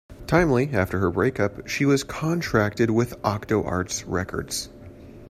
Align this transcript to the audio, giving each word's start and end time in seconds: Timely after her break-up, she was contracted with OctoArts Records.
Timely 0.25 0.69
after 0.73 0.97
her 0.97 1.11
break-up, 1.11 1.67
she 1.67 1.85
was 1.85 2.03
contracted 2.03 2.89
with 2.89 3.21
OctoArts 3.21 4.03
Records. 4.07 4.67